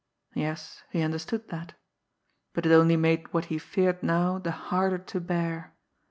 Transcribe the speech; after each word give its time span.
Yes, 0.33 0.81
he 0.89 1.03
understood 1.03 1.49
that 1.49 1.75
but 2.53 2.65
it 2.65 2.73
only 2.73 2.97
made 2.97 3.31
what 3.31 3.45
he 3.53 3.59
feared 3.59 4.01
now 4.01 4.39
the 4.39 4.49
harder 4.51 4.97
to 4.97 5.19
bear. 5.21 5.75